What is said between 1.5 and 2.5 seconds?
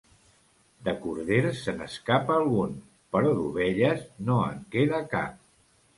se n'escapa